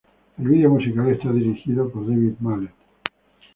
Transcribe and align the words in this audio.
El 0.39 0.47
video 0.47 0.71
musical 0.71 1.09
está 1.11 1.31
dirigido 1.31 1.87
por 1.91 2.07
David 2.07 2.33
Mallet. 2.39 2.73